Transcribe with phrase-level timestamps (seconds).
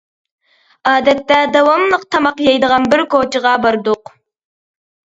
[0.91, 4.17] ئادەتتە داۋاملىق تاماق يەيدىغان بىر كوچىغا باردۇق.